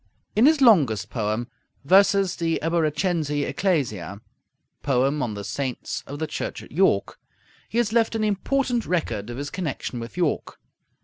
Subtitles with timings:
[0.35, 1.47] In his longest poem,
[1.85, 4.19] 'Versus de Eboracensi Ecclesia'
[4.81, 7.19] (Poem on the Saints of the Church at York),
[7.69, 10.57] he has left an important record of his connection with York.